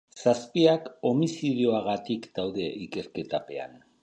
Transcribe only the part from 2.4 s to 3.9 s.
daude ikerketapean.